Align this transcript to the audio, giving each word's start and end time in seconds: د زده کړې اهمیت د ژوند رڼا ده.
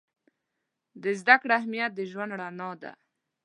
د 1.03 1.03
زده 1.19 1.35
کړې 1.41 1.53
اهمیت 1.59 1.91
د 1.95 1.99
ژوند 2.11 2.31
رڼا 2.39 2.69
ده. 2.81 2.91